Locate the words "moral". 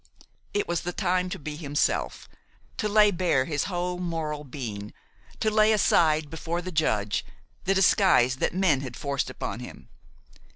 3.99-4.43